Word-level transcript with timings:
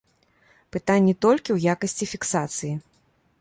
Пытанні 0.77 1.13
толькі 1.25 1.43
ў 1.53 1.57
якасці 1.75 2.09
фіксацыі. 2.15 2.73